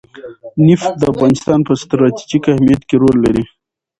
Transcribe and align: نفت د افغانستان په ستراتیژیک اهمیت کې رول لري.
نفت 0.67 0.93
د 0.99 1.03
افغانستان 1.13 1.59
په 1.67 1.73
ستراتیژیک 1.81 2.43
اهمیت 2.53 2.81
کې 2.89 2.95
رول 3.01 3.17
لري. 3.25 3.43